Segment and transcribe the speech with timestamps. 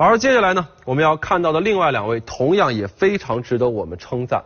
[0.00, 4.44] 而接下来呢，我们要看到的另外两位，同样也非常值得我们称赞。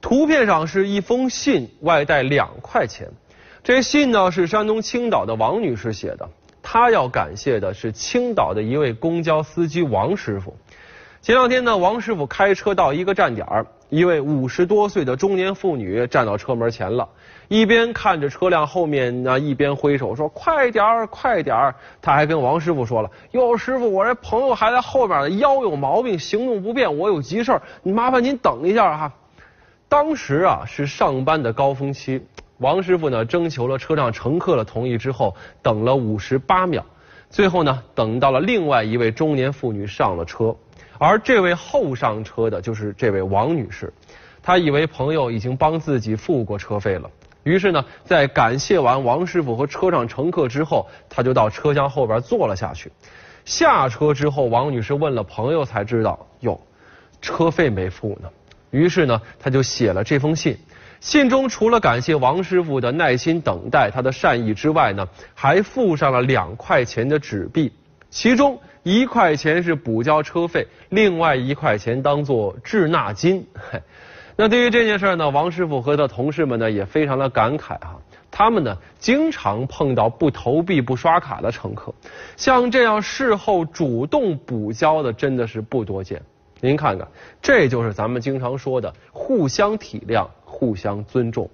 [0.00, 3.06] 图片上是一封信，外带两块钱。
[3.62, 6.26] 这信呢是山东青岛的王女士写的，
[6.62, 10.56] 她要感谢的是青岛的一位公交司机王师傅。
[11.20, 17.08] 前两天呢，王师傅开车到一个站点儿，一位五十多岁的中年妇女站到车门前了，
[17.48, 29.12] 一边看着车辆后面呢，一边挥手说：“快点儿，快点儿！”他还跟王师傅说了：“哟，师傅，我这朋友还在后边呢，腰有毛病，行动不便，我有急事儿，你麻烦您等一下哈。”
[29.88, 32.24] 当时啊是上班的高峰期，
[32.58, 36.86] 王师傅呢征求了车上乘客的同意之后，等了五十八秒，
[37.30, 40.54] 最后呢等到了另外一位中年妇女上了车。
[40.98, 43.90] 而这位后上车的就是这位王女士，
[44.42, 47.10] 她以为朋友已经帮自己付过车费了，
[47.42, 52.92] 于是呢，在感谢完王师傅和车上乘客之后，她就到车厢后边坐了下去。
[53.46, 56.60] 下车之后，王女士问了朋友，才知道哟，
[57.22, 58.28] 车费没付呢。
[58.70, 60.56] 于是呢，他就写了这封信。
[61.00, 67.72] 信中除了感谢王师傅的耐心等待、他的善意之外呢，还附上了两块钱的纸币，
[68.10, 68.58] 其中。
[68.82, 73.46] 一块钱是补交车费，另外一块钱当做滞纳金。
[74.36, 77.96] 那对于这件事呢，王师傅和他同事们呢也非常的感慨啊。
[78.30, 81.92] 他们呢经常碰到不投币不刷卡的乘客，
[82.38, 86.22] 像这样事后主动补交的真的是不多见。
[86.60, 87.08] 您看看，
[87.40, 91.50] 这就是咱们经常说的互相体谅、互相尊重。